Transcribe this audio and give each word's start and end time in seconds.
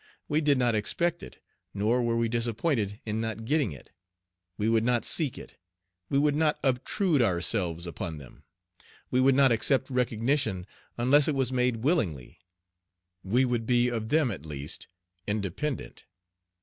We 0.27 0.41
did 0.41 0.57
not 0.57 0.73
expect 0.73 1.21
it, 1.21 1.37
nor 1.75 2.01
were 2.01 2.15
we 2.17 2.27
disappointed 2.27 2.99
in 3.05 3.21
not 3.21 3.45
getting 3.45 3.71
it. 3.71 3.91
We 4.57 4.67
would 4.67 4.83
not 4.83 5.05
seek 5.05 5.37
it. 5.37 5.59
We 6.09 6.17
would 6.17 6.33
not 6.35 6.57
obtrude 6.63 7.21
ourselves 7.21 7.85
upon 7.85 8.17
them. 8.17 8.41
We 9.11 9.21
would 9.21 9.35
not 9.35 9.51
accept 9.51 9.91
recognition 9.91 10.65
unless 10.97 11.27
it 11.27 11.35
was 11.35 11.51
made 11.51 11.83
willingly. 11.83 12.39
We 13.23 13.45
would 13.45 13.67
be 13.67 13.89
of 13.89 14.09
them 14.09 14.31
at 14.31 14.43
least 14.43 14.87
independent. 15.27 16.05